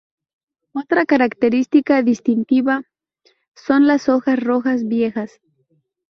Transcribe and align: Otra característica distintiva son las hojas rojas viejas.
Otra 0.73 1.05
característica 1.05 2.01
distintiva 2.01 2.81
son 3.55 3.85
las 3.85 4.09
hojas 4.09 4.39
rojas 4.43 4.87
viejas. 4.87 5.39